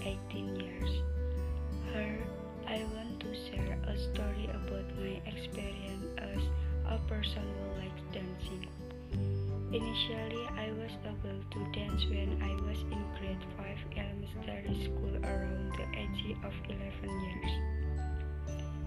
[0.00, 0.90] 18 years.
[1.92, 2.18] Here,
[2.66, 6.42] I want to share a story about my experience as
[6.88, 8.66] a person who likes dancing.
[9.72, 13.66] Initially, I was able to dance when I was in grade 5
[13.96, 17.52] elementary school around the age of 11 years.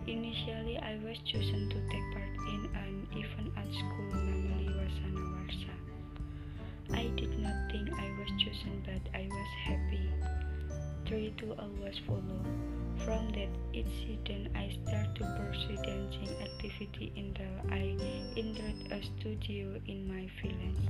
[0.08, 5.73] Initially, I was chosen to take part in an event at school, namely Wasana Warsa.
[6.94, 10.05] I did not think I was chosen, but I was happy
[11.05, 12.41] Try to always follow.
[13.05, 17.95] From that incident, I started to pursue dancing activity until I
[18.36, 20.90] entered a studio in my village.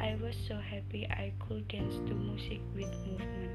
[0.00, 3.52] I was so happy I could dance to music with movement.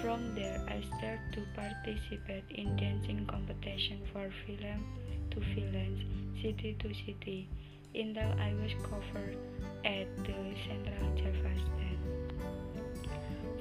[0.00, 4.84] From there, I started to participate in dancing competition for film
[5.32, 6.06] to village,
[6.40, 7.48] city to city,
[7.96, 9.36] until I was covered
[9.84, 11.98] at the Central Java State.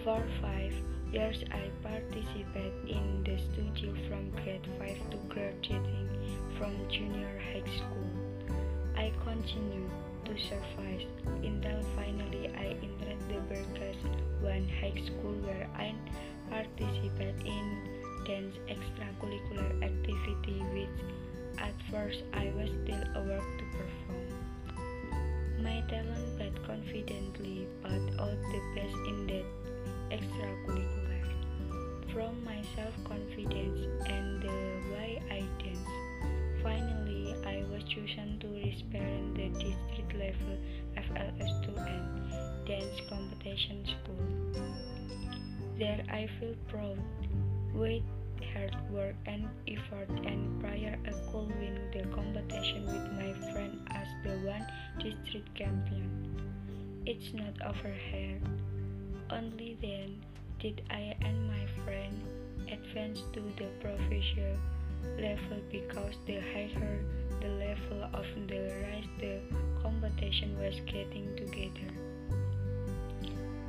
[0.03, 0.73] For five
[1.11, 6.09] years, I participated in the studio from grade 5 to graduating
[6.57, 8.07] from junior high school.
[8.95, 9.91] I continued
[10.25, 11.03] to survive
[11.43, 13.99] until finally I entered the Berkas
[14.41, 15.93] One High School where I
[16.49, 17.65] participated in
[18.25, 20.97] dance extracurricular activity which
[21.57, 24.27] at first I was still aware to perform.
[25.61, 29.60] My talent but confidently put out the best in that
[30.11, 31.23] extracurricular.
[32.13, 34.59] From my self-confidence and the
[34.91, 35.87] way I dance,
[36.61, 40.57] finally I was chosen to represent the district level
[40.97, 44.61] FLS2 and dance competition school.
[45.79, 46.99] There I feel proud.
[47.73, 48.03] With
[48.53, 54.07] hard work and effort and prior I could win the competition with my friend as
[54.23, 54.67] the one
[54.99, 56.11] district champion.
[57.05, 58.39] It's not over here.
[59.31, 60.21] Only then
[60.59, 62.21] did I and my friend
[62.69, 64.57] advance to the professional
[65.17, 66.99] level because the higher
[67.39, 69.39] the level of the rise the
[69.81, 71.91] competition was getting together.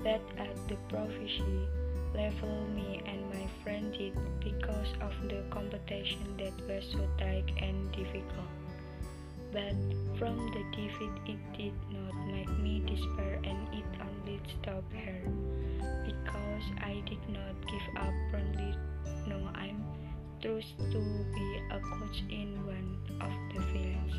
[0.02, 1.68] But at the professional
[2.12, 7.90] level me and my friend did because of the competition that was so tight and
[7.92, 8.61] difficult.
[9.52, 9.74] But
[10.18, 15.20] from the defeat it did not make me despair and it only stopped her.
[16.06, 18.74] Because I did not give up promptly
[19.28, 19.84] no I'm
[20.40, 20.98] trust to
[21.34, 24.16] be a coach in one of the fields.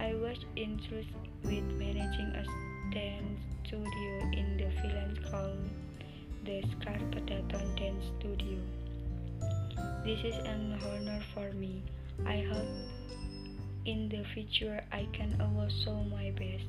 [0.00, 2.44] I was interested with managing a
[2.94, 5.58] dance studio in the village called
[6.44, 8.58] the Scarpetaton Dance Studio.
[10.04, 11.82] This is an honor for me.
[12.26, 12.81] I hope
[13.84, 15.36] in the future I can
[15.84, 16.64] show my best.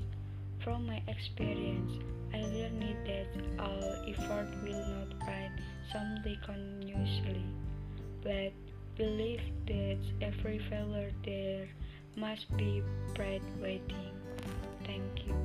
[0.64, 1.92] From my experience,
[2.34, 3.28] I learned that
[3.60, 5.52] all effort will not find
[5.92, 7.44] something continuously,
[8.24, 8.54] but
[8.98, 11.68] believe that every failure there
[12.16, 12.82] must be
[13.14, 14.12] bright waiting.
[14.86, 15.43] Thank you.